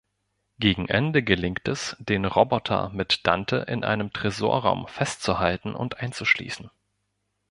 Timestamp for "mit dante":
2.89-3.57